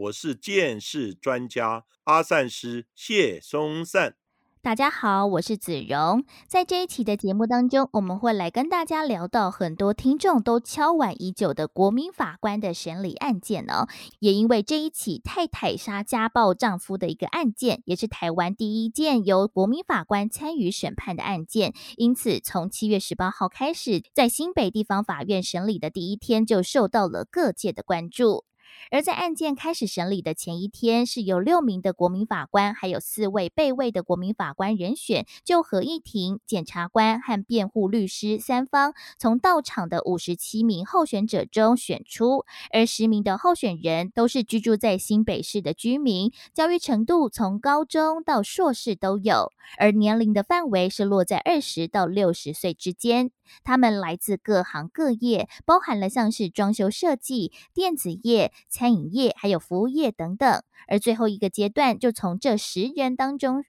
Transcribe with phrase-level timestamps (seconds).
[0.00, 4.14] 我是见识专家阿善师谢松善。
[4.62, 6.24] 大家好，我是子荣。
[6.46, 13.86] 在这一期的节目当中，我们会来跟大家聊到很多听众都敲碗已久的国民法官的审理案件呢。
[14.20, 28.44] 也因为这一起太太杀家暴丈夫的一个案件，也是台湾第一件由国民法官参与审判的案件，因此从七月十八号开始，在新北地方法院审理的第一天，就受到了各界的关注。
[28.90, 42.44] 而在案件开始审理的前一天，是由六名的国民法官，还有四位备位的国民法官人选，就合议庭、检察官和辩护律师三方，从到场的五十七名候选者中选出。
[42.72, 53.30] 而十名的候选人都是居住在新北市的居民，教育程度从高中到硕士都有，而年龄的范围是落在二十到六十岁之间。
[53.64, 60.62] 他们来自各行各业，包含了像是装修设计、电子业、餐饮业，还有服务业等等。
[60.88, 63.64] 而最后一个阶段，就从这十人当中，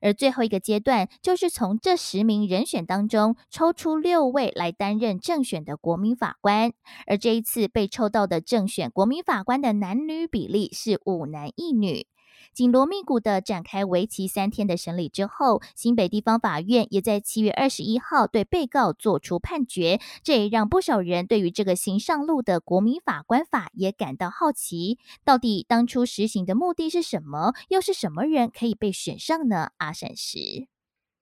[0.00, 6.72] 而最后一个阶段就是从这十名人选当中抽出六位来担任正选的国民法官。
[7.06, 12.06] 而这一次被抽到的正选国民法官的男女比例是五男一女。
[12.52, 20.00] 紧锣密鼓的展开为期三天的审理之后，新北地方法院也在七月二十一号对被告作出判决。
[20.22, 24.98] 这也让不少人对于这个新上路的国民法官法也感到好奇。
[25.24, 27.52] 到底当初实行的目的是什么？
[27.68, 29.72] 又是什么人可以被选上呢？
[29.76, 30.68] 阿善师，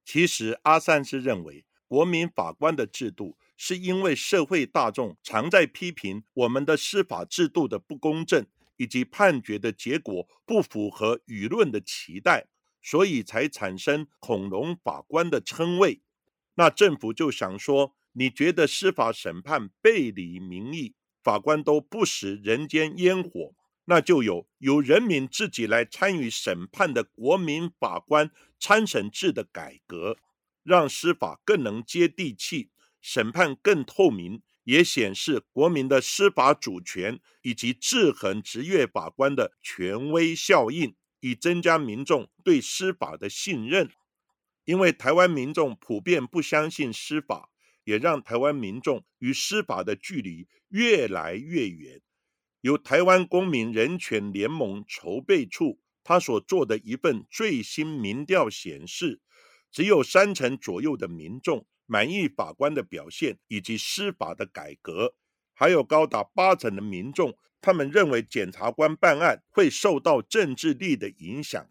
[0.04, 8.46] 其实阿善师认为，国民法官的制度是因为社会大众常在批评我们的司法制度的不公正。
[8.76, 12.46] 以及判决的结果不符合舆论的期待，
[12.82, 16.02] 所以才产生“恐龙法官”的称谓。
[16.54, 23.54] 那政府就想说，你觉得司法审判背离民意，法官都不食人间烟火，
[23.86, 28.30] 那就有由人民自己来参与审判的国民法官
[28.60, 30.16] 参审制的改革，
[30.62, 32.70] 让司法更能接地气，
[33.00, 34.42] 审判更透明。
[34.64, 43.90] 也显示国民的司法主权以及制衡职业法官的权威效应，以增加民众对司法的信任。
[44.64, 47.50] 因为台湾民众普遍不相信司法，
[47.84, 52.00] 也让台湾民众与司法的距离越来越远。
[52.62, 59.20] 由台湾公民人权联盟筹备处他所做的一份最新民调显示，
[59.70, 61.66] 只有三成左右的民众。
[61.86, 65.14] 满意法官的表现以及司法的改革，
[65.52, 71.68] 还有高达八成的民众，他们认为检察官办案会受到政治力的影响。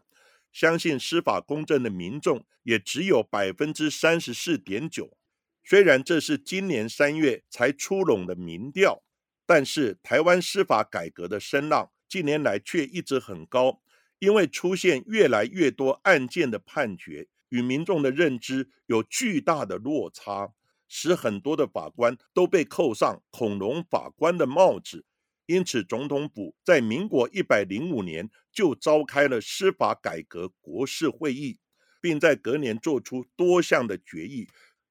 [0.51, 5.17] 相信司法公正的民众也只有百分之三十四点九。
[5.63, 9.03] 虽然这是今年三月才出笼的民调，
[9.45, 13.81] 但是台湾司法改革的声浪近年来却一直很高，
[14.19, 17.27] 因为出现越来越多案件的判决。
[17.53, 20.51] 与民众的认知有巨大的落差，
[20.87, 25.05] 使很多的法官都被扣上“恐龙法官”的帽子。
[25.45, 31.59] 因此，总统府在民国一百零五年就召开了司法改革国事会议，
[32.01, 34.47] 并在隔年做出多项的决议。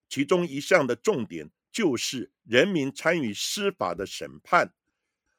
[0.09, 4.73] 其中一项的重点就是人民参与司法的审判。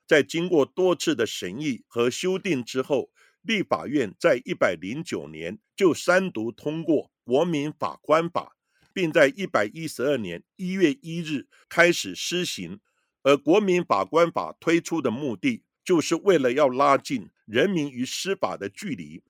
[0.06, 3.13] 在经过多次的审议和修订之后，
[3.44, 7.14] 立法院在一百零九年就三读通过。
[7.26, 8.58] 国民法官法，
[8.94, 12.82] 并在一百一十二年一月一日开始施行。
[13.22, 19.24] 而国民法官法推出的目的，就是为了要拉近人民与司法的距离。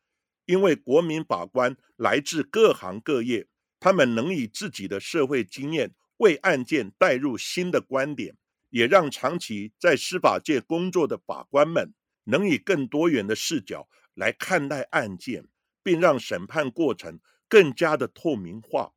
[0.47, 3.45] 因为国民法官来自各行各业，
[3.79, 8.35] 他们能以自己的社会经验为案件带入新的观点，
[8.71, 11.93] 也让长期在司法界工作的法官们
[12.23, 15.47] 能以更多元的视角来看待案件，
[15.81, 17.19] 并让审判过程。
[17.49, 18.93] 更加的透明化，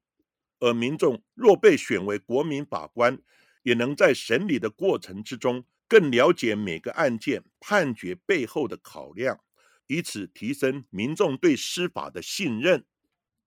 [0.61, 3.19] 而民众若被选为国民法官，
[3.65, 9.39] 也能在审理的过程之中更了解每个案件判决背后的考量，
[9.89, 12.87] 以此提升民众对司法的信任。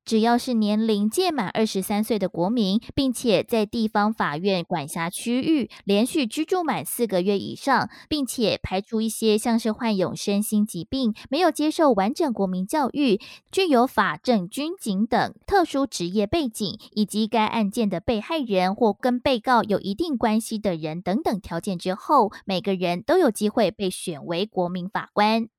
[0.10, 13.20] 只要是年龄届满二十三岁的国民，并且在地方法院管辖区域连续居住满四个月以上，并且排除一些像是患有身心疾病、没有接受完整国民教育、
[13.52, 25.50] 具有法政军警等特殊职业背景，以及该案件的被害人或跟被告有一定关系的人等等条件之后，每个人都有机会被选为国民法官。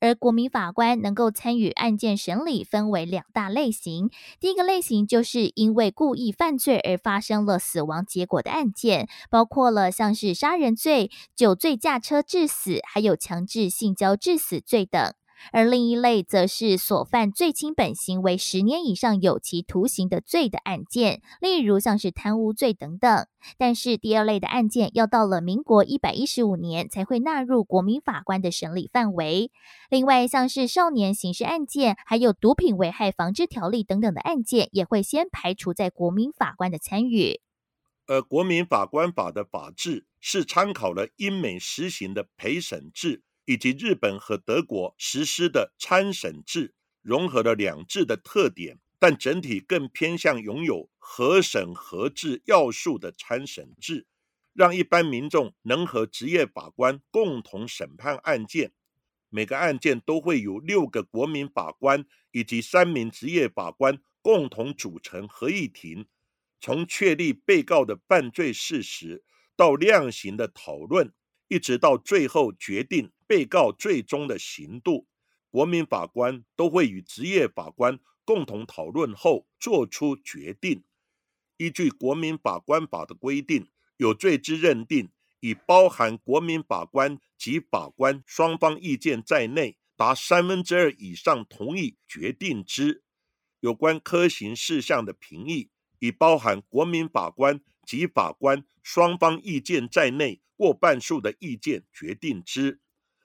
[0.00, 4.10] 而国民法官能够参与案件审理，分为两大类型。
[4.38, 15.14] 第一个类型就是因为故意犯罪而发生了死亡结果的案件，包括了像是杀人罪、酒醉驾车致死，还有强制性交致死罪等。
[15.52, 23.26] 而另一类则是所犯最轻本刑为十年以上有期徒刑的罪的案件，例如像是贪污罪等等。
[23.58, 29.52] 但是第二类的案件要到了民国一百一十五年才会纳入国民法官的审理范围。
[29.88, 37.40] 另外，像是少年刑事案件，还有毒品危害防治条例等等的案件，也会先排除在国民法官的参与。
[38.08, 43.22] 而国民法官法的法制是参考了英美实行的陪审制。
[43.46, 54.06] 以及日本和德国实施的参审制，融合了两制的特点，但整体更偏向拥有合审合制要素的参审制，
[54.52, 58.72] 让一般民众能和职业法官共同审判案件。
[59.28, 66.06] 每个案件都会有六个国民法官以及三名职业法官共同组成合议庭，
[66.60, 71.12] 从确立被告的犯罪事实到量刑的讨论。
[71.48, 75.06] 一直到最后决定被告最终的刑度，
[75.50, 80.84] 国民法官都会与职业法官共同讨论后作出决定。
[81.56, 85.10] 依据国民法官法的规定，有罪之认定
[85.40, 93.02] 已包含国民法官及法官双方意见在内，达三分之二以上同意决定之。
[93.60, 95.70] 有关科刑事项的评议，
[96.00, 100.42] 已包含国民法官及法官双方意见在内。
[100.58, 102.80] 过半数的意见决定之，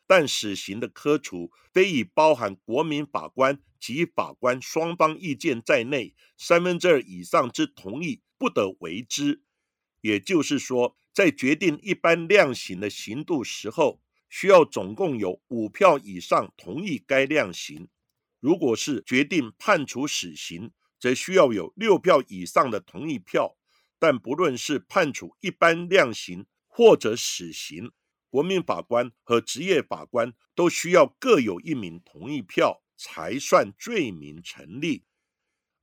[0.06, 9.44] 但死刑的科处非以包含国民法官及法官双方意见在内三分之二以上之同意不得为之。
[10.02, 17.88] 也就是说，在决定一般量刑的刑度时候，需要总共有五票以上同意该量刑；
[18.42, 23.56] 如果是决定判处死刑，则需要有六票以上的同意票。
[24.02, 27.92] 但不论是判处一般量刑，或者死刑，
[28.32, 35.04] 国民法官和职业法官都需要各有一名同意票才算罪名成立。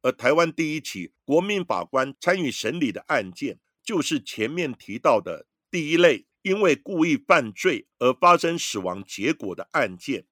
[0.02, 10.26] 而台湾第一起国民法官参与审理的案件，就是前面提到的第一类，因为故意犯罪而发生死亡结果的案件。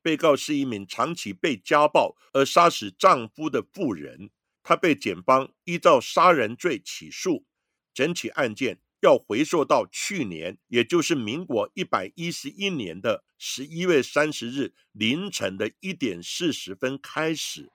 [0.00, 4.30] 被告是一名长期被家暴而杀死丈夫的妇人，
[4.62, 7.44] 她被检方依照杀人罪起诉，
[7.92, 8.78] 整起案件。
[9.02, 17.68] 要回溯到去年，也就是民国一百一十一年的十一月三十日凌晨的一点四十分开始。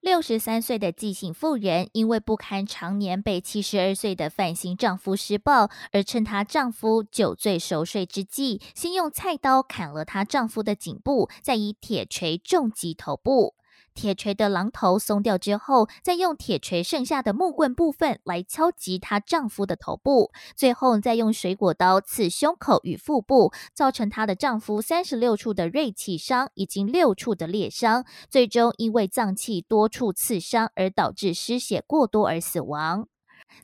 [0.00, 13.56] 六十三岁的纪姓妇人，因为不堪常年被七十二岁的范姓丈夫施暴，而趁她丈夫酒醉熟睡之际，先用菜刀砍了她丈夫的颈部，再以铁锤重击头部。
[13.98, 33.08] 铁锤的榔头松掉之后，再用铁锤剩下的木棍部分来敲击她丈夫的头部，最后再用水果刀刺胸口与腹部，造成她的丈夫三十六处的锐器伤，以及六处的裂伤，最终因为脏器多处刺伤而导致失血过多而死亡。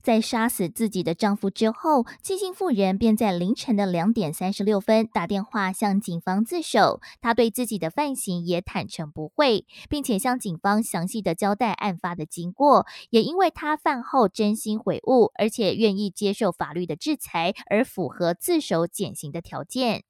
[0.02, 7.00] 在杀死自己的丈夫之后，纪姓妇人便在凌晨的两点三十六分打电话向警方自首。
[7.20, 12.86] 她对自己的犯行也坦诚不讳，并且向警方详细的交代案发的经过。
[13.10, 20.04] 也因为她饭后真心悔悟，而且愿意接受法律的制裁，而符合自首减刑的条件。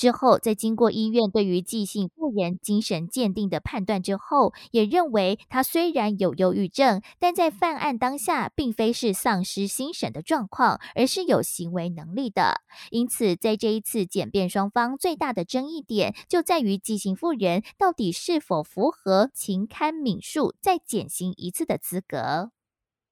[0.00, 12.62] 之后，在经过医院对于纪姓妇人精神鉴定的判断之后，也认为她虽然有忧郁症，但在犯案当下并非是丧失心神的状况，而是有行为能力的。
[12.90, 22.52] 因此，在这一次检辩双方最大的争议点，就在于纪姓妇人到底是否符合情堪敏恕再减刑一次的资格。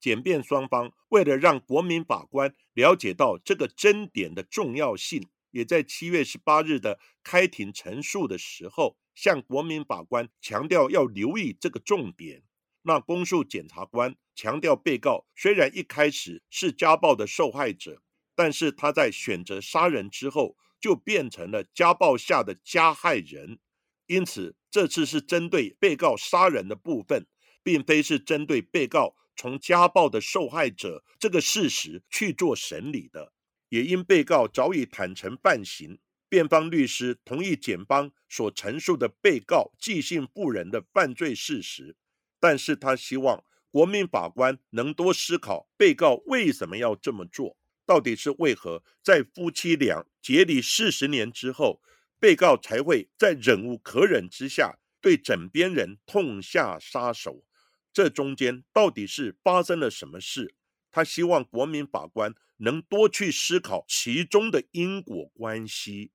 [0.00, 5.28] 检辩双方为了让国民法官了解到这个争点的重要性。
[5.50, 12.43] 也在七月十八日的开庭陈述的时候，向国民法官强调要留意这个重点。
[12.83, 18.02] 那公诉检察官强调，被告虽然一开始是家暴的受害者，
[18.35, 23.59] 但是他在选择杀人之后，就变成了家暴下的加害人。
[24.07, 27.26] 因此，这次是针对被告杀人的部分，
[27.62, 33.35] 并非是针对被告从家暴的受害者这个事实去做审理的。
[33.68, 35.98] 也因被告早已坦诚犯行，
[36.28, 41.96] 辩方律师同意检方所陈述的被告即兴不仁的犯罪事实，
[42.38, 51.80] 但是他希望国民法官能多思考被告为什么要这么做，到底是为何在夫妻俩结离四十年之后。
[52.20, 57.44] 被告才会在忍无可忍之下对枕边人痛下杀手，
[57.92, 60.56] 这中间到底是发生了什么事？
[60.99, 66.11] 他希望国民法官能多去思考其中的因果关系。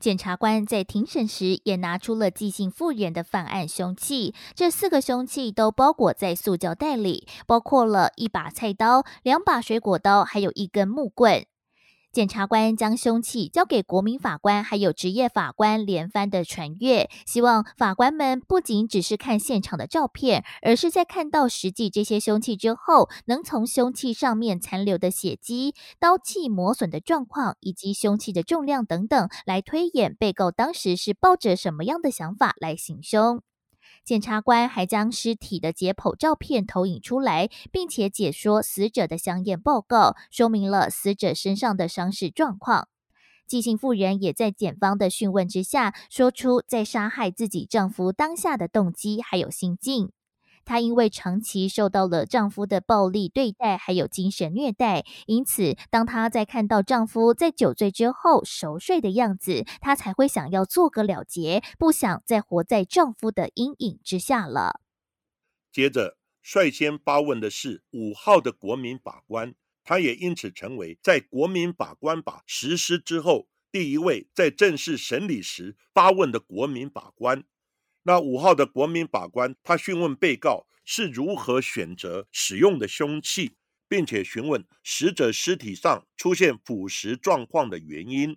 [0.00, 11.46] 检察官在庭审时也拿出了寄信妇人的犯案凶器，这四个凶器都包裹在塑胶袋里，包括了一把菜刀、两把水果刀，还有一根木棍。
[12.14, 33.42] 检察官将凶器交给国民法官，还有职业法官连番的传阅，希望法官们不仅只是看现场的照片，而是在看到实际这些凶器之后，能从凶器上面残留的血迹、刀器磨损的状况，以及凶器的重量等等，来推演被告当时是抱着什么样的想法来行凶。
[34.04, 42.88] 检察官还将尸体的解剖照片投影出来，并且解说死者的相验报告，说明了死者身上的伤势状况。
[43.46, 50.10] 寄信妇人也在检方的讯问之下，说出在杀害自己丈夫当下的动机还有心境。
[50.64, 64.80] 她因为长期受到了丈夫的暴力对待，还有精神虐待，因此当她在看到丈夫在酒醉之后熟睡的样子，她才会想要做个了结，不想再活在丈夫的阴影之下了。
[65.72, 77.44] 接着率先发问的是五号的国民法官，他也因此成为在国民法官法实施之后第一位在正式审理时发问的国民法官。
[78.04, 83.56] 那五号的国民法官，他讯问被告是如何选择使用的凶器，
[83.88, 88.36] 并且询问死者尸体上出现腐蚀状况的原因。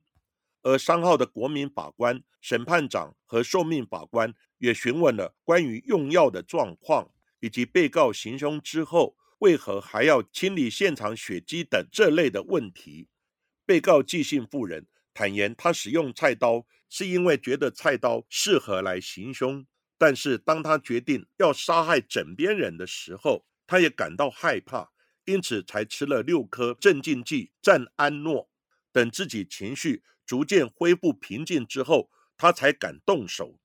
[0.64, 13.08] 而三号的国民法官、审判长和受命法官也询问了关于用药的状况，以及被告行凶之后为何还要清理现场血迹等这类的问题。
[13.66, 16.68] 被告寄信妇人坦言，他使用菜刀。
[16.90, 24.94] 是因为觉得菜刀适合来行凶，但是当他决定要杀害枕边人的时候，他也感到害怕，
[25.26, 28.50] 因此才吃了六颗镇静剂赞安诺。
[28.94, 33.60] 等自己情绪逐渐恢复平静之后，她才敢动手。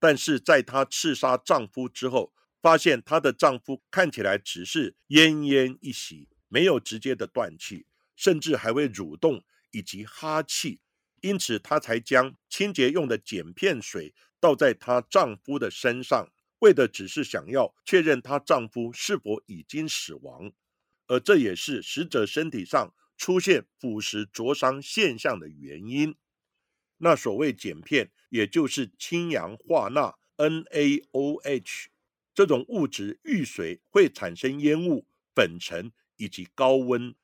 [0.00, 2.32] 但是在她刺杀丈夫之后，
[2.62, 7.84] 发现她的丈夫看起来只是奄奄一息，没有直接的断气，
[8.16, 10.80] 甚至还会蠕动以及哈气。
[11.24, 20.52] 因此，她才将清洁用的碱片水倒在她丈夫的身上，为的只是想要确认她丈夫是否已经死亡，
[21.06, 26.14] 而这也是死者身体上出现腐蚀灼伤现象的原因。
[26.98, 31.86] 那所谓碱片，也就是氢氧化钠 （NaOH）
[32.34, 37.14] 这种物质遇水会产生烟雾、粉尘以及高温，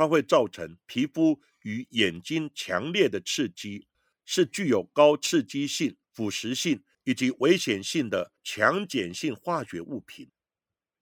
[0.00, 1.42] 它会造成皮肤。
[1.62, 3.86] 与眼睛强烈的刺激，
[4.24, 10.30] 是具有高刺激性、腐蚀性以及危险性的强碱性化学物品。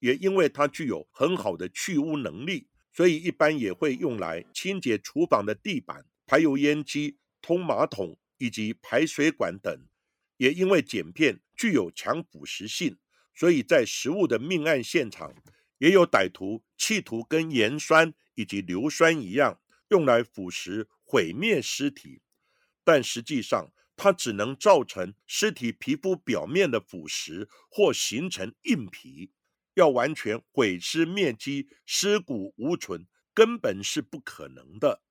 [0.00, 9.86] 也因为它具有很好的去污能力，所以一般也会用来清洁厨房的地板、排油烟机、通马桶以及排水管等。
[10.38, 12.98] 也因为碱片具有强腐蚀性，
[13.32, 15.32] 所以在食物的命案现场，
[15.78, 19.60] 也有歹徒企图跟盐酸以及硫酸一样。
[19.88, 22.20] 用来腐蚀、毁灭尸体，
[22.84, 29.32] 但实际上它只能造成尸体皮肤表面的腐蚀或形成硬皮。
[29.74, 35.02] 要完全毁尸灭迹、尸骨无存，根本是不可能的。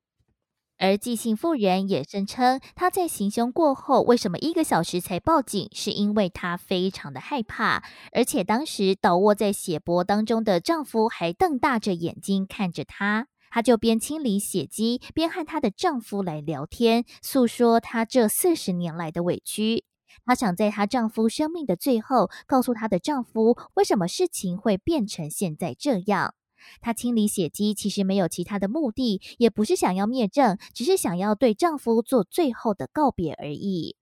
[0.79, 5.69] 而寄信妇人也声称，她在行凶过后，为什么一个小时才报警？
[5.73, 13.27] 是因为她非常的害怕，而且当时倒卧在血泊当中的丈夫还瞪大着眼睛看着她。
[13.49, 19.83] 她就边清理血迹，边和她的丈夫来聊天，诉说她这四十年来的委屈。
[20.25, 26.35] 她想在她丈夫生命的最后，告诉她的丈夫，为什么事情会变成现在这样。
[26.79, 33.96] 她清理血迹其实没有其他的目的，也不是想要灭证，只是想要对丈夫做最后的告别而已。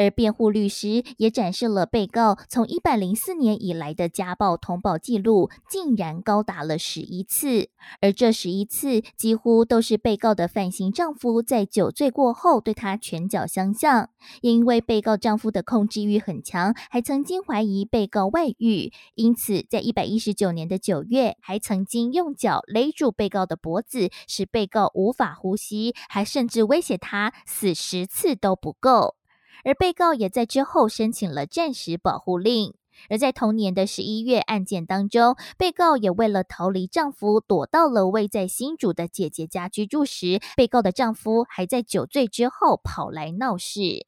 [0.00, 7.68] 而辩护律师也展示了被告从一百零四年以来的家暴通报记录，竟然高达了十一次，
[8.00, 14.08] 而这十一次几乎都是被告的犯行丈夫在酒醉过后对她拳脚相向。
[14.40, 29.19] 因为被告丈夫的控制欲很强，还曾经怀疑被告外遇，因此在一百一十九年的九月，还曾经用脚勒住被告的脖子，使被告无法呼吸，还甚至威胁他死十次都不够。
[29.64, 32.74] 而被告也在之后申请了暂时保护令。
[33.08, 44.06] 而在同年的十一月案件当中，被告也为了逃离丈夫，躲到了位在新竹的姐姐家居住时，被告的丈夫还在酒醉之后跑来闹事。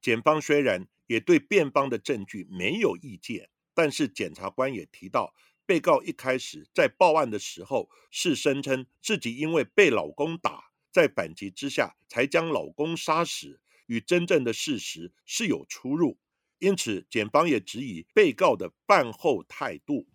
[0.00, 5.32] 检方虽然也对辩方的证据没有意见，但是检察官也提到，
[5.64, 13.60] 被告一开始在报案的时候是声称自己因为被老公打，在反击之下才将老公杀死。
[13.86, 16.18] 与真正的事实是有出入，
[16.58, 20.08] 因此检方也质疑被告的饭后态度。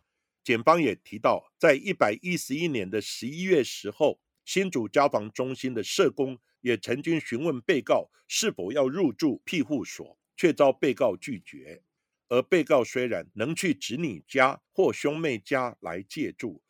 [0.44, 11.84] 检方也提到，在一百一十一年的十一月时候，新竹交防中心的社工也曾经询问被告是否要入住庇护所，却遭被告拒绝。
[12.30, 16.62] 而被告虽然能去侄女家或兄妹家来借住，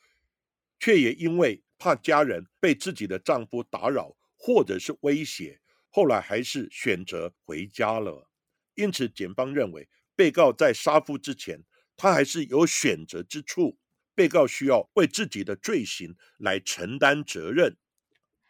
[0.80, 5.60] 却也因为怕家人被自己的丈夫打扰或者是威胁。
[5.98, 8.30] 后来还是选择回家了，
[8.76, 11.64] 因此检方认为，被告在杀夫之前，
[11.96, 13.80] 他还是有选择之处，
[14.14, 17.80] 被告需要为自己的罪行来承担责任。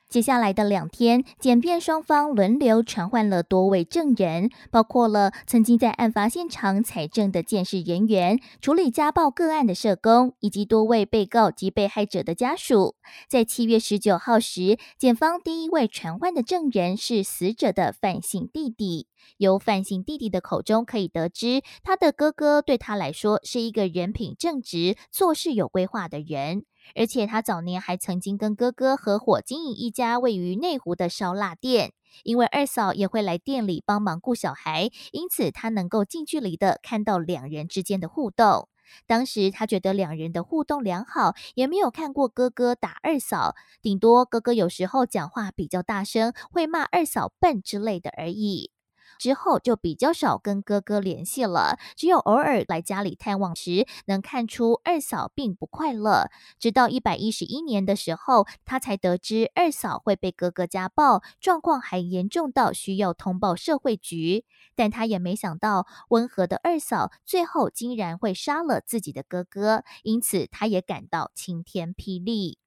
[0.09, 12.95] 接下来的两天，检辩双方轮流传唤了多位证人，包括了曾经在案发现场采证的监视人员、处理家暴个案的社工，以及多位被告及被害者的家属。
[13.27, 19.07] 在七月十九号时，检方第一位传唤的证人是死者的范姓弟弟。
[19.39, 26.63] 由范姓弟弟的口中可以得知，他的哥哥对他来说是一个人品正直、做事有规划的人。
[26.95, 38.69] 而且他早年还曾经跟哥哥合伙经营一家位于内湖的烧腊店，因为二嫂也会来店里帮忙顾小孩，因此他能够近距离的看到两人之间的互动。
[39.05, 48.71] 当时他觉得两人的互动良好，也没有看过哥哥打二嫂，顶多哥哥有时候讲话比较大声，会骂二嫂笨之类的而已。
[49.17, 56.29] 之后就比较少跟哥哥联系了，只有偶尔来家里探望时，能看出二嫂并不快乐。
[56.59, 64.45] 直到一百一十一年的时候，他才得知二嫂会被哥哥家暴，状况还严重到需要通报社会局。
[64.75, 72.59] 但他也没想到，温和的二嫂最后竟然会杀了自己的哥哥，因此他也感到晴天霹雳。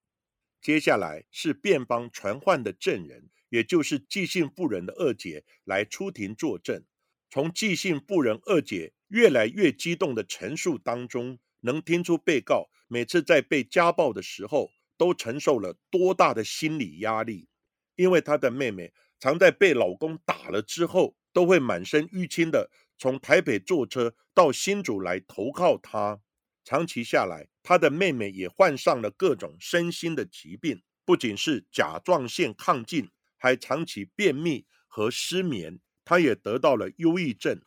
[0.60, 3.30] 接下来是辩方传唤的证人。
[3.50, 6.82] 也就是寄信妇人的二姐来出庭作证。
[7.28, 17.48] 从寄信妇人二姐越来越激动的陈述当中，能听出被告每次在被家暴的时候，都承受了多大的心理压力。
[17.96, 26.20] 因为她的妹妹常在被老公打了之后，都会满身淤青的从台北坐车到新竹来投靠她。
[26.64, 33.10] 长期下来，她的妹妹也患上了各种身心的疾病，不仅是甲状腺亢进。
[33.40, 37.62] 还长期便秘和失眠，他也得到了忧郁症。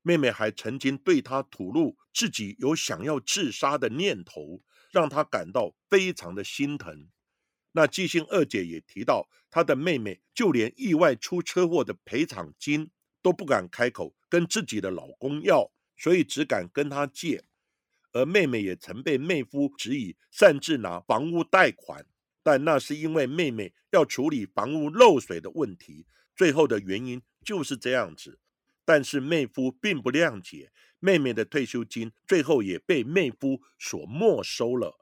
[0.00, 7.10] 妹妹还曾经对他吐露自己有想要自杀的念头，让他感到非常的心疼。
[7.72, 17.44] 那季姓二姐也提到，她的妹妹就连意外出车祸的赔偿金都不敢开口跟自己的老公要，所以只敢跟他借。
[18.12, 22.06] 而妹妹也曾被妹夫指以擅自拿房屋贷款。
[22.42, 28.38] 但那是因为妹妹要处理房屋漏水的问题，最后的原因就是这样子。
[28.84, 34.98] 但是妹夫并不谅解，妹妹的退休金最后也被妹夫所没收了。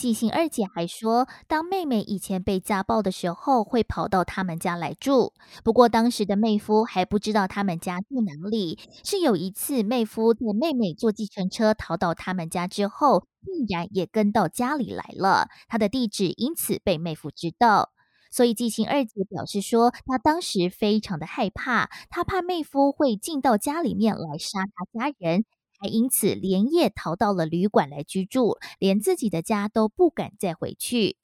[0.00, 5.34] 季姓二姐还说，当妹妹以前被家暴的时候，会跑到他们家来住。
[5.62, 8.78] 不过当时的妹夫还不知道他们家住哪里。
[9.04, 15.48] 是有一次，妹夫带妹妹坐计程车逃到他们家之后，竟然也跟到家里来了。
[15.68, 17.90] 他的地址因此被妹夫知道。
[18.30, 25.44] 所以季姓二姐表示说，她当时非常的害怕，她怕妹夫会进到家里面来杀她家人。
[25.80, 31.16] 还因此连夜逃到了旅馆来居住，连自己的家都不敢再回去。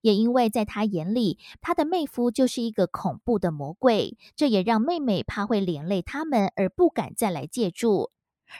[0.00, 8.10] 也因为在他眼里，他的妹夫就是一个恐怖的魔鬼，这也让妹妹怕会连累他们，而不敢再来借住。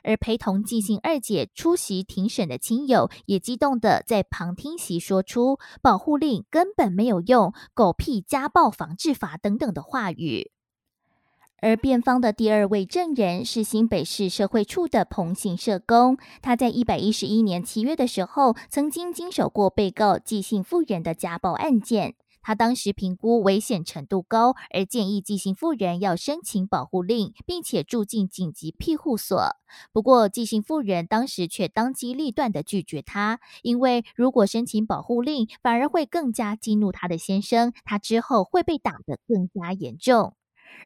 [0.04, 10.52] 而陪同纪姓二姐出席庭审的亲友，也激动的在旁听席说出“保护令根本没有用”“狗屁家暴防治法”等等的话语。
[11.60, 22.14] 而辩方的第二位证人是新北市社会处的彭姓社工，他在一百一十一年七月的时候，曾经经手过被告寄信妇人的家暴案件。
[22.40, 29.36] 他当时评估危险程度高，而建议寄信妇人要申请保护令，并且住进紧急庇护所。
[29.92, 40.34] 不过，寄信妇人当时却当机立断的拒绝他，因为如果申请保护令，反而会更加激怒他的先生，他之后会被打得更加严重。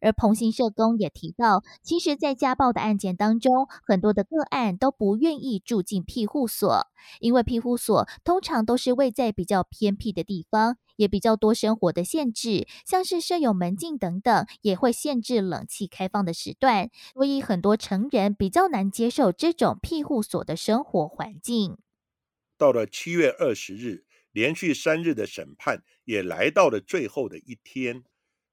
[0.01, 6.87] 而彭姓社工也提到，其实，在家暴的案件当中，很多的个案都不愿意住进庇护所，
[7.21, 21.79] 因为庇护所通常都是位在比较偏僻的地方，也比较多生活的限制，像是设有门禁等等，也会限制冷气开放的时段，所以很多成人比较难接受这种庇护所的生活环境。
[22.59, 28.05] 到了七月二十日，连续三日的审判也来到了最后的一天。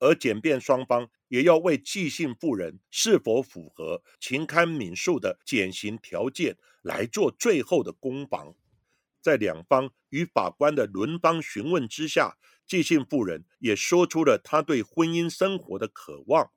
[0.01, 8.53] 而检辩双方也要为寄信妇人是否符合情堪敏恕的减刑条件来做最后的攻防。
[9.21, 16.51] 在两方与法官的轮番询问之下，寄信妇人也说出了她对婚姻生活的渴望。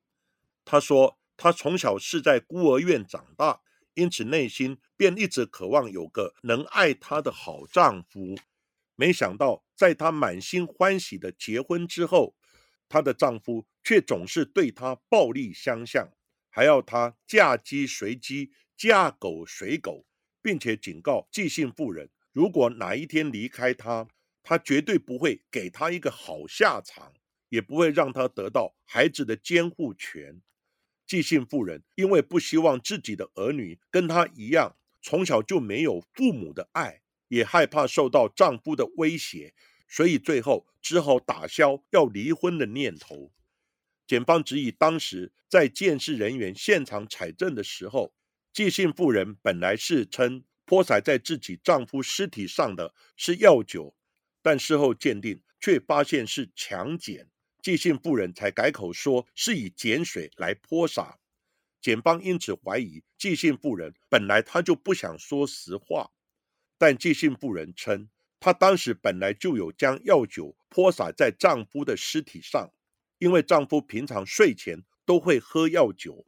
[0.64, 3.60] 她说，她从小是在孤儿院长大，
[3.94, 8.36] 因此内心便一直渴望有个能爱她的好丈夫。
[8.94, 12.36] 没想到，在她满心欢喜的结婚之后，
[12.92, 16.12] 她的丈夫却总是对她暴力相向，
[16.50, 20.04] 还要她嫁鸡随鸡，嫁狗随狗，
[20.42, 24.06] 并且警告寄信妇人，如果哪一天离开他，
[24.42, 27.14] 他绝对不会给她一个好下场，
[27.48, 30.42] 也不会让她得到孩子的监护权。
[31.06, 39.54] 寄信妇人因为不希望自己的儿女跟她一样，从小就没有父母的爱，也害怕受到丈夫的威胁。
[39.92, 43.30] 所以最后只好打消要离婚的念头。
[44.06, 48.14] 检方指以当时在监视人员现场采证的时候，
[48.54, 53.94] 寄信妇人本来是称泼洒在自己丈夫尸体上的是药酒，
[54.40, 57.28] 但事后鉴定却发现是强碱，
[57.62, 61.18] 寄信妇人才改口说是以碱水来泼洒。
[61.82, 66.12] 检方因此怀疑寄信妇人本来她就不想说实话，
[66.78, 68.08] 但寄信妇人称。
[68.44, 72.72] 她当时本来就有将药酒泼洒在丈夫的尸体上，
[73.20, 76.26] 因为丈夫平常睡前都会喝药酒。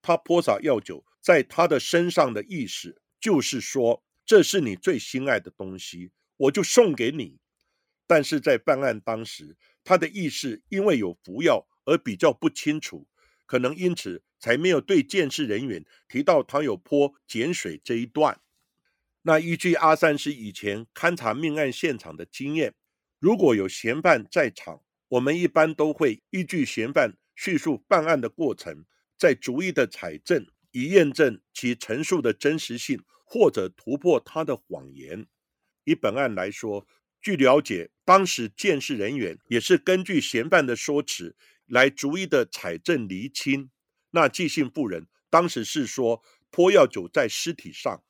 [0.00, 7.40] 她泼洒药酒在他的身上的意思，就是说这是你最心爱的东西，我就送给你。
[8.06, 13.08] 但是在办案当时，她的意识因为有服药而比较不清楚，
[13.46, 18.40] 可能因此才没有对监视人员提到他有泼碱水这一段。
[19.28, 22.74] 那依据阿善师以前勘察命案现场的经验，
[23.18, 28.86] 如果有嫌犯在场，我们一般都会依据嫌犯叙述办案的过程，
[29.18, 35.26] 再逐一的采证，以验证其陈述的真实性，或者突破他的谎言。
[35.84, 36.86] 以本案来说，
[37.20, 41.36] 据了解，当时监视人员也是根据嫌犯的说辞
[41.66, 43.68] 来逐一的采证厘清。
[44.12, 48.02] 那寄信妇人当时是说泼药酒在尸体上。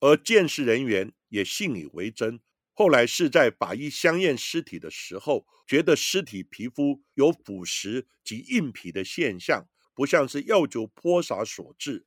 [0.00, 2.40] 而鉴识人员也信以为真。
[2.72, 12.06] 后来是在法医相验尸体的时候，觉得尸体皮肤有腐蚀及硬皮的现象，不像是药酒泼洒所致，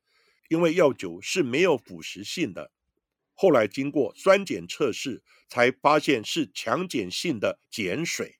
[0.49, 2.71] 因为药酒是没有腐蚀性的。
[3.35, 8.39] 后来经过酸碱测试，才发现是强碱性的碱水。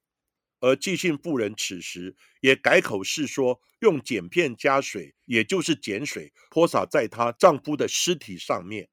[0.60, 8.90] 而寄信妇人此时也改口是说，用碱片加水，也就是碱水泼洒在她丈夫的尸体上面。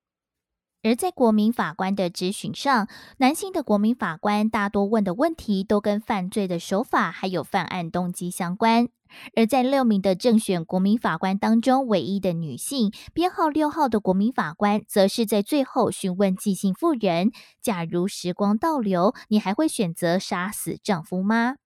[0.82, 2.88] 而在国民法官的质询上，
[3.18, 8.88] 男性的国民法官大多问的问题都跟犯罪的手法还有犯案动机相关。
[9.34, 21.56] 而在六名的正选国民法官当中，唯一的女性编号六号的国民法官，则是在最后询问寄信妇人：“假如时光倒流，你还会选择杀死丈夫吗？”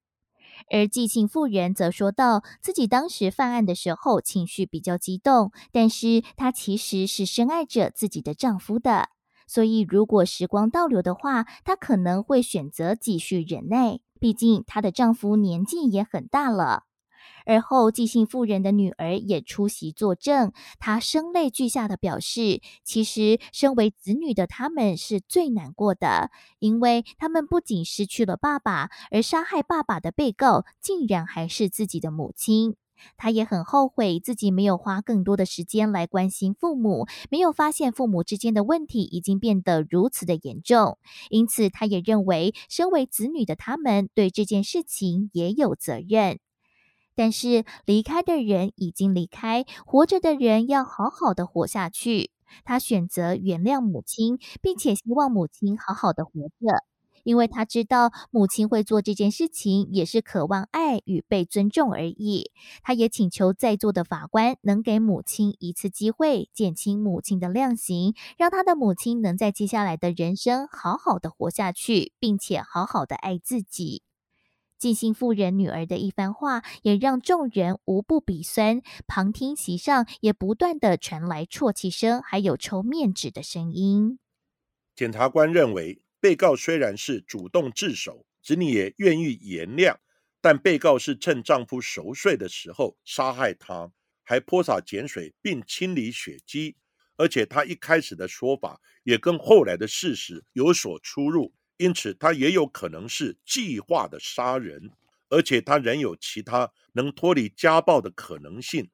[0.71, 9.09] 而寄信妇人则说道，自己当时犯案的时候情绪比较激动，但是她其实是深爱着自己的丈夫的，
[9.47, 16.83] 所以如果时光倒流的话，她可能会选择继续忍耐，毕竟她的丈夫年纪也很大了。
[17.45, 32.75] 而后，寄信妇人的女儿也出席作证，她声泪俱下的表示，其实身为子女的他们是最难过的，因为他们不仅失去了爸爸，而杀害爸爸的被告竟然还是自己的母亲。
[33.17, 40.97] 她也很后悔自己没有花更多的时间来关心父母，没有发现父母之间的问题已经变得如此的严重。
[41.29, 46.39] 因此，她也认为，身为子女的他们对这件事情也有责任。
[47.15, 52.31] 但是离开的人已经离开，活着的人要好好的活下去。
[52.63, 56.83] 他选择原谅母亲，并且希望母亲好好的活着，
[57.23, 62.51] 因为他知道母亲会做这件事情，也是渴望爱与被尊重而已。
[62.83, 74.03] 他也请求在座的法官能给母亲一次机会，减轻母亲的量刑，让他的母亲能在接下来的人生好好的活下去，并且好好的爱自己。
[74.77, 78.81] 尽心妇人女儿的一番话，也让众人无不鼻酸。
[79.07, 84.19] 旁听席上也不断的传来啜泣声，还有抽面纸的声音。
[84.95, 89.97] 检察官认为，被告虽然是主动自首，子女也愿意原谅，
[90.41, 93.91] 但被告是趁丈夫熟睡的时候杀害他，
[94.23, 96.75] 还泼洒碱水并清理血迹，
[97.17, 101.53] 而且他一开始的说法也跟后来的事实有所出入。
[101.77, 104.91] 因此，他也有可能是计划的杀人，
[105.29, 108.89] 而且他仍有其他能脱离家暴的可能性。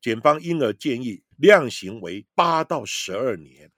[0.00, 3.72] 检方因而建议量刑为八到十二年，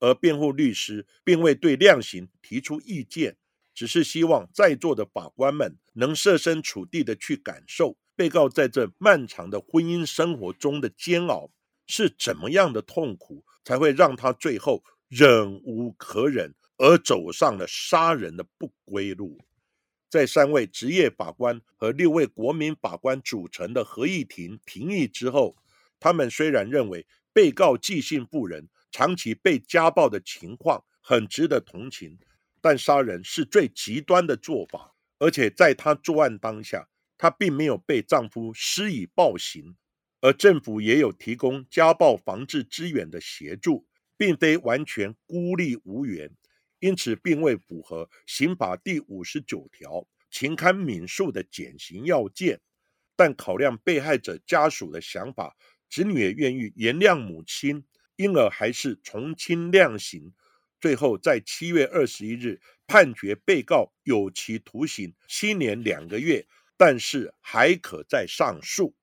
[0.00, 3.36] 而辩护律师并未对量刑提出意见，
[3.74, 11.50] 只是希望在座的法官们能设身处地的去感受被告在这漫长的婚姻生活中的煎熬
[11.86, 16.54] 是怎么样的痛苦，才会让他最后忍无可忍。
[16.78, 19.38] 而走上了杀人的不归路。
[20.08, 25.54] 在三位职业法官和六位国民法官组成的合议庭评议之后，
[26.00, 32.18] 他们虽然认为被告寄信妇人长期被家暴的情况很值得同情，
[32.62, 36.88] 但杀人是最极端的做法，而且在她作案当下，
[37.18, 39.76] 她并没有被丈夫施以暴行，
[40.22, 43.86] 而政府也有提供家暴防治资源的协助，
[44.16, 46.30] 并非完全孤立无援。
[46.80, 52.60] 因此，并未符合刑法第五十九条情堪悯恕的减刑要件。
[53.16, 55.56] 但考量被害者家属的想法，
[55.90, 60.32] 子女也愿意原谅母亲，因而还是从轻量刑。
[60.80, 68.94] 最后，在七月二十一日判决被告有期徒刑七年两个月，但是还可再上诉。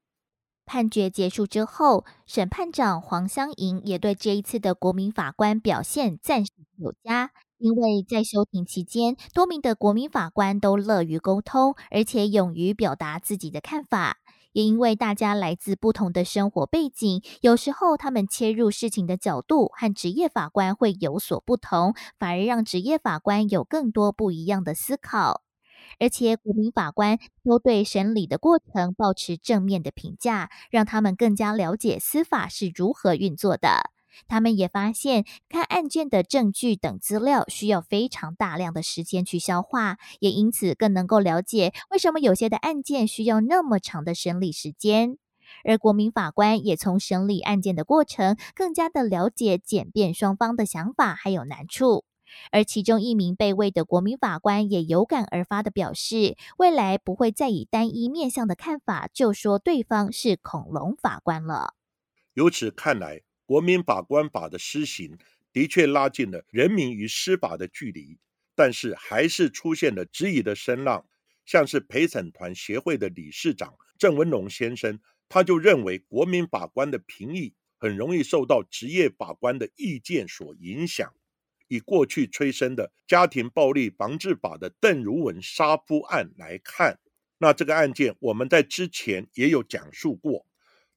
[0.66, 7.34] 判决结束之后，审判长黄香莹也对这一次的国民法官表现赞赏有加。
[7.66, 14.18] 因为在休庭期间，多名的国民法官都乐于沟通，而且勇于表达自己的看法。
[14.54, 25.42] 也因为大家来自不同的生活背景，有时候他们切入事情的角度和职业法官会有所不同，反而让职业法官有更多不一样的思考。
[26.00, 33.95] 而且国民法官都对审理的过程保持正面的评价，让他们更加了解司法是如何运作的。
[34.28, 45.18] 他们也发现，看案件的证据等资料需要非常大量的时间去消化，也因此更能够了解为什么有些的案件需要那么长的审理时间。
[45.64, 52.04] 而国民法官也从审理案件的过程，更加的了解检辩双方的想法还有难处。
[52.52, 61.76] 而其中一名被位的国民法官也有感而发的表示，未来不会再以单一面向的看法就说对方是恐龙法官了。
[62.34, 63.22] 由此看来。
[63.46, 65.18] 国民法官法的施行
[65.54, 68.18] 的确拉近了人民与司法的距离，
[68.56, 71.06] 但是还是出现了质疑的声浪。
[71.46, 81.14] 像是陪审团协会的理事长郑文龙先生，他就认为国民法官的评议很容易受到职业法官的意见所影响。
[81.68, 87.00] 以过去催生的家庭暴力防治法的邓如文杀夫案来看，
[87.38, 90.48] 那这个案件我们在之前也有讲述过。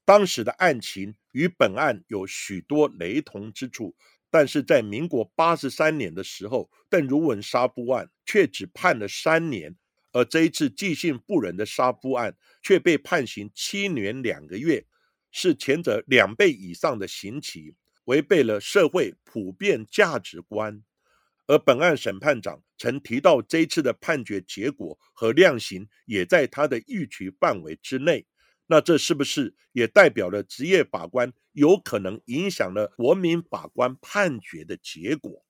[0.09, 3.95] 当时的案情与本案有许多雷同之处，
[4.31, 9.75] 但是在民国八十三年的时候，邓如文杀夫案却只判了三年，
[10.11, 14.83] 而这一次寄信妇人的杀夫案却被判刑七年两个月，
[15.31, 20.81] 是前者两倍以上的刑期，违背了社会普遍价值观。
[21.45, 28.25] 而本案审判长曾提到，这次的判决结果和量刑也在他的预期范围之内。
[28.69, 35.43] 那这是不是也代表了职业法官有可能影响了国民法官判决的结果？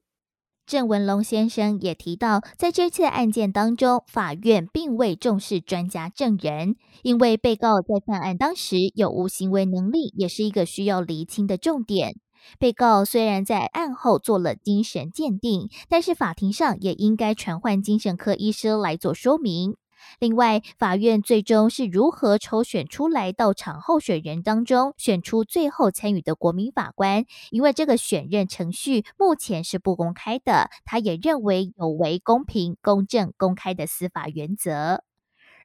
[0.66, 12.20] 郑文龙先生也提到，在这次案件当中，法院并未重视专家证人，因为被告在犯案当时有无行为能力，也是一个需要厘清的重点。
[12.60, 19.76] 被告虽然在案后做了精神鉴定，但是法庭上也应该传唤精神科医师来做说明。
[20.20, 27.26] 另外，法院最终是如何抽选出来到场候选人当中选出最后参与的国民法官？
[27.52, 35.04] 因为这个选任程序目前是不公开的，他也认为有违公平、公正、公开的司法原则。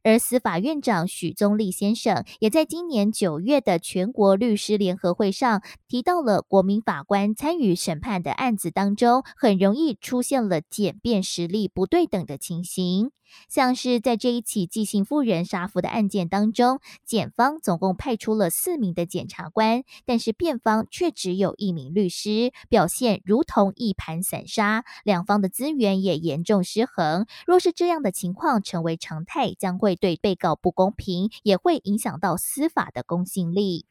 [0.07, 13.13] 而司法院长许宗力先生也在今年九月的全国律师联合会上提到了，国民法官参与审判的案子当中，很容易出现了检辩实力不对等的情形。
[13.49, 27.27] 像是在这一起寄信妇人杀夫的案件当中，检方总共派出了四名的检察官，但是辩方却只有一名律师，表现如同一盘散沙，两方的资源也严重失衡。
[27.47, 33.87] 若是这样的情况成为常态，将会对被告不公平，也会影响到司法的公信力。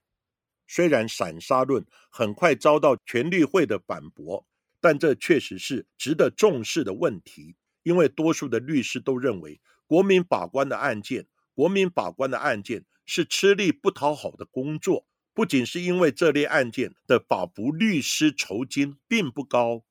[0.68, 4.46] 虽然散沙论很快遭到全律会的反驳，
[4.80, 7.56] 但这确实是值得重视的问题。
[7.84, 15.06] 因为多数的律师都认为，国民法官的案件，国民法官的案件是吃力不讨好的工作。
[15.36, 19.84] 不仅是因为这类案件的法服律师酬金并不高，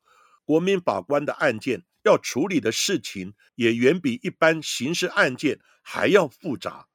[0.44, 6.86] 国民法官的案件要处理的事情也远比一般刑事案件还要复杂，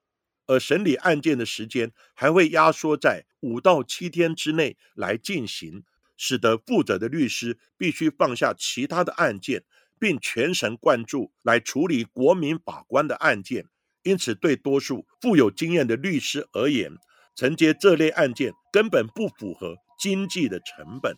[0.45, 5.83] 而审理案件的时间还会压缩在五到七天之内来进行，
[6.15, 9.65] 使得负责的律师必须放下其他的案件。
[9.99, 13.65] 并全神贯注来处理国民法官的案件，
[14.03, 16.93] 因此对多数富有经验的律师而言，
[17.35, 21.15] 承接这类案件根本不符合经济的成本。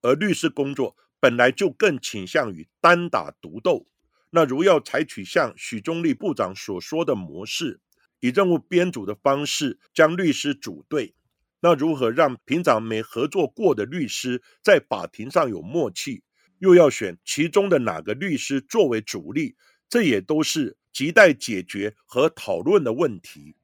[0.00, 3.86] 而律师工作本来就更倾向于单打独斗。
[4.30, 7.80] 那如要采取像许宗力部长所说的模式，
[8.20, 11.14] 以任务编组的方式将律师组队，
[11.60, 16.22] 那如何让平常没合作过的律师在法庭上有默契？
[16.62, 19.56] 又要选其中的哪个律师作为主力，
[19.88, 23.56] 这也都是亟待解决和讨论的问题。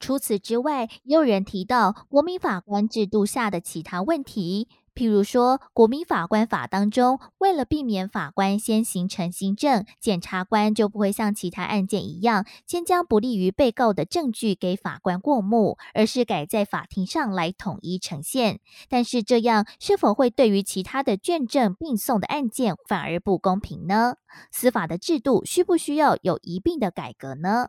[0.00, 4.66] 除此之外，也有人提到国民法官制度下的其他问题。
[4.94, 18.60] 譬如说，国民法官法当中，为了避免法官先形成新证，检察官就不会像其他案件一样，先将不利于被告的证据给法官过目，而是改在法庭上来统一呈现。
[18.88, 24.16] 但是这样是否会对于其他的卷证并送的案件反而不公平呢？
[24.52, 27.68] 司法的制度需不需要有一并的改革呢？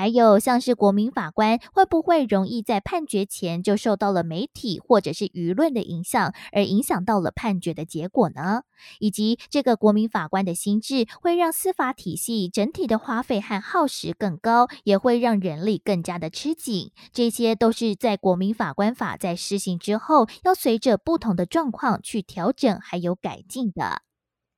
[0.00, 8.62] 还有像是国民法官会不会容易在判决前就受到了媒体或者是舆论的影响，而影响到了判决的结果呢？
[8.98, 16.92] 以及这个国民法官的心智会让司法体系整体的花费和耗时更高，也会让人力更加的吃紧。
[17.12, 24.00] 这些都是在国民法官法在施行之后，要随着不同的状况去调整还有改进的。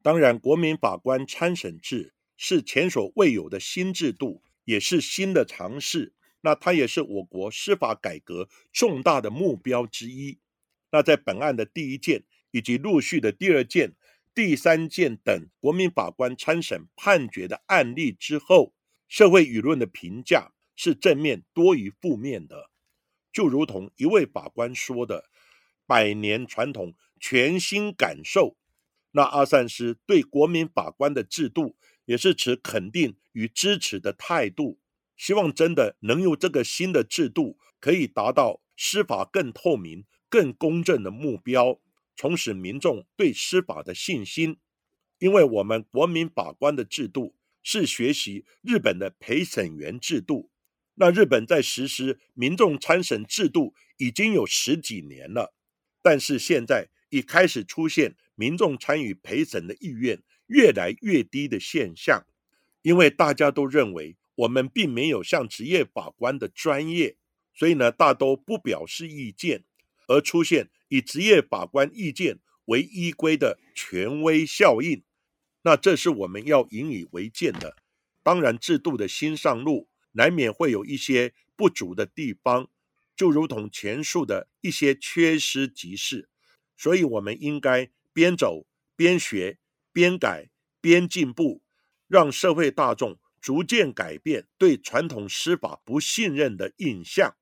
[0.04, 4.40] 当然，国民法官参审制是前所未有的新制度。
[4.64, 10.38] 也是新的尝试，那它也是我国司法改革重大的目标之一。
[10.90, 13.94] 那在本案的第一件以及陆续的第二件、
[14.34, 18.74] 第三件等国民法官参审判决的案例之后，
[19.08, 22.70] 社会舆论的评价是正面多于负面的。
[23.32, 25.30] 就如同一位法官说的
[25.86, 28.56] ：“百年传统，全新感受。”
[29.12, 31.76] 那阿善师对国民法官的制度。
[32.04, 34.78] 也是持肯定与支持的态度，
[35.16, 41.80] 希望真的能用这个新的制度，可以达到司法更透明、更公正的目标，
[42.16, 44.58] 重拾民众对司法的信心。
[45.18, 50.50] 因为我们国民法官的制度是学习日本的陪审员制度，
[50.94, 55.54] 那日本在实施民众参审制度已经有十几年了，
[56.02, 60.20] 但是现在已开始出现民众参与陪审的意愿。
[60.46, 62.26] 越来越低的现象，
[62.82, 67.16] 因为大家都认为我们并没有像职业法官的专业，
[67.54, 69.64] 所以呢，大都不表示意见，
[70.08, 75.02] 而出现以职业法官意见为依归的权威效应。
[75.62, 77.76] 那这是我们要引以为鉴的。
[78.22, 82.68] 当然，制度的新上路，难免会有一些不足的地方，
[83.14, 86.28] 就如同前述的一些缺失即是。
[86.76, 89.58] 所以，我们应该边走边学。
[89.92, 90.48] 边改
[90.80, 91.62] 边进步，
[92.08, 97.34] 让社会大众逐渐改变对传统司法不信任的印象。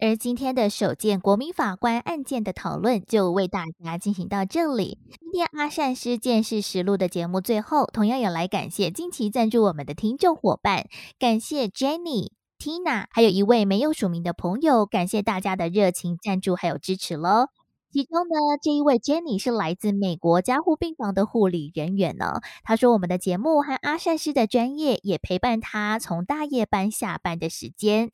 [0.00, 4.98] 而今天的首件国民法官案件的讨论就为大家进行到这里。
[5.20, 17.48] 今天阿善师见识实录的节目最后，同样也来感谢近期赞助我们的听众伙伴，感谢 Jenny、Tina，还有一位没有署名的朋友，感谢大家的热情赞助还有支持喽。
[17.92, 22.40] 其中呢，这一位 Jenny 是来自美国加护病房的护理人员呢。
[22.62, 28.10] 他说，我们的节目和阿善师的专业也陪伴他从大夜班下班的时间。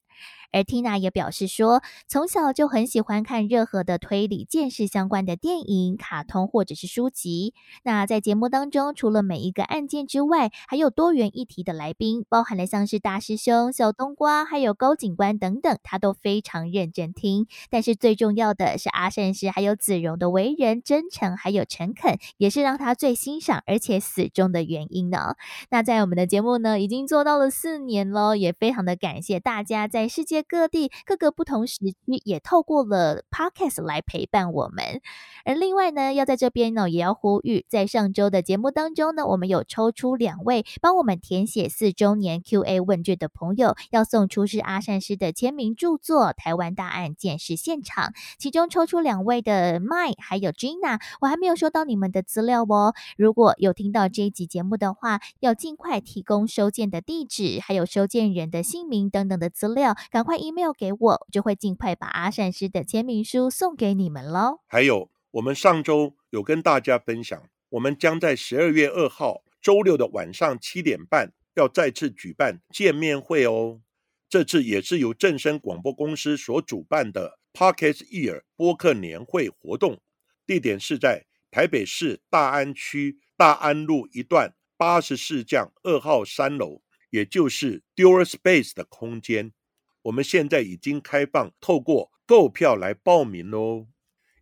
[0.53, 7.55] 而 Tina 也表示说，从小就很喜欢看任何的推理、见识相关的电影、卡通或者是书籍。
[7.83, 17.47] 那在节目当中，除了每一个案件之外，还有多元议题的来宾，包含了像是大师兄、小冬瓜，还有高警官等等，他都非常认真听。
[17.71, 25.35] 但是最重要的是阿善师还有子荣的为人真诚还有诚恳，也是让他最欣赏而且死忠的原因呢。
[25.71, 35.01] 那在我们的节目呢，已经做到了四年了，也非常的感谢大家在世界各地各个不同时区也透过了 Podcast 来陪伴我们。
[35.45, 48.07] 而另外呢，要在这边呢，也要呼吁，在上周的节目当中呢，我们有抽出两位帮我们填写四周年 Q&A 问卷的朋友，要送出是阿善师的签名著作《台湾大案件是现场》，
[48.39, 52.95] 其中抽出两位的 My 还有 Gina，我还没有收到你们的资料哦。
[53.17, 64.61] 如果有听到这一集节目的话，要尽快提供收件的地址，还有收件人的姓名等等的资料，赶快 email 给我，就会尽快把阿善师的签名书送给你们喽。
[64.67, 65.11] 还有。
[65.33, 73.81] 我们上周有跟大家分享，我们将在十二月二号周六的晚上七点半要再次举办见面会哦。
[74.29, 80.03] 这次也是由正声广播公司所主办的 Pocket Ear 播客年会活动，
[80.47, 89.55] 地点是在台北市大安区大安路一段八十四巷二号三楼，也就是 Dual Space 的空间。
[90.03, 93.87] 我们现在已经开放透过购票来报名喽。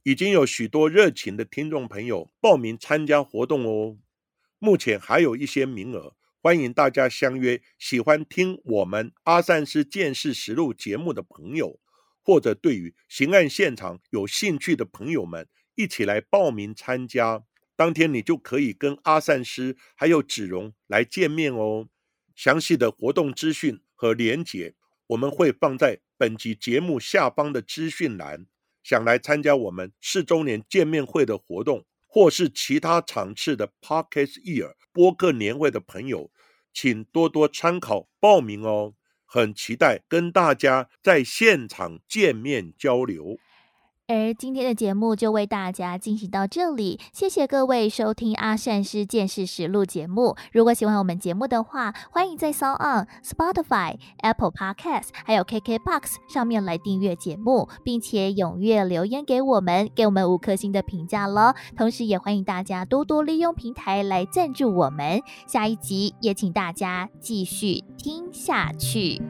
[0.02, 3.98] 已经有许多热情的听众朋友报名参加活动哦，
[4.58, 11.78] 目前还有一些名额，欢迎大家相约喜欢听我们阿善师见识实录节目的朋友，
[12.22, 17.44] 或者对于刑案现场有兴趣的朋友们，一起来报名参加。
[17.76, 21.88] 当天你就可以跟阿善师还有子荣来见面哦。
[22.34, 24.74] 详细的活动资讯和连结，
[25.10, 28.46] 我们会放在本集节目下方的资讯栏。
[28.82, 36.30] 想来参加我们四周年见面会的活动，或是其他场次的 Podcast Year 播客年会的朋友，
[36.72, 38.94] 请多多参考报名哦。
[39.26, 43.38] 很期待跟大家在现场见面交流。
[44.10, 50.34] 而今天的节目就为大家进行到这里，谢谢各位收听阿善师见识实录节目。
[50.50, 61.54] 如果喜欢我们节目的话，欢迎在 s o n Spotify、Apple Podcast 还有 KKBox 上面来订阅节目，并且踊跃留言给我们，给我们五颗星的评价喽。
[61.76, 65.22] 同时，也欢迎大家多多利用平台来赞助我们。
[65.46, 69.22] 下一集也请大家继续听下去。